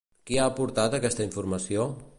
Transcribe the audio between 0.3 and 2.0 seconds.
ha aportat aquesta informació?